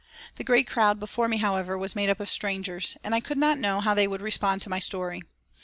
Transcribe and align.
The 0.37 0.43
great 0.43 0.65
crowd 0.65 0.99
before 0.99 1.27
me, 1.27 1.37
however, 1.37 1.77
was 1.77 1.95
made 1.95 2.09
up 2.09 2.19
of 2.19 2.27
strangers, 2.27 2.97
and 3.03 3.13
I 3.13 3.19
could 3.19 3.37
not 3.37 3.59
know 3.59 3.79
how 3.81 3.93
they 3.93 4.07
would 4.07 4.19
respond 4.23 4.63
to 4.63 4.69
my 4.69 4.79
story. 4.79 5.21